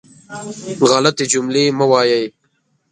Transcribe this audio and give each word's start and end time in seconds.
غلطې 0.89 1.25
جملې 1.31 1.63
مه 1.77 1.85
وایئ. 1.91 2.25